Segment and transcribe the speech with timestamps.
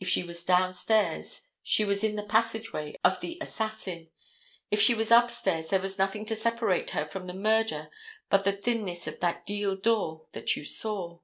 [0.00, 4.08] If she was downstairs she was in the passageway of the assassin.
[4.70, 7.90] If she was upstairs there was nothing to separate her from the murder
[8.30, 11.18] but the thinness of that deal door that you saw.